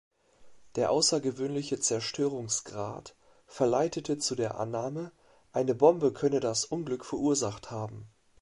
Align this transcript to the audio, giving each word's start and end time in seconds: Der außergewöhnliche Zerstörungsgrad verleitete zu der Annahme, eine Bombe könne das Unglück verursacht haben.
Der 0.77 0.89
außergewöhnliche 0.89 1.79
Zerstörungsgrad 1.79 3.15
verleitete 3.45 4.17
zu 4.17 4.33
der 4.33 4.59
Annahme, 4.59 5.11
eine 5.51 5.75
Bombe 5.75 6.11
könne 6.11 6.39
das 6.39 6.65
Unglück 6.65 7.05
verursacht 7.05 7.69
haben. 7.69 8.07